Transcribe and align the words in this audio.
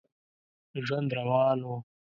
ژوند 0.85 1.09
روان 1.17 1.59
و. 1.67 1.69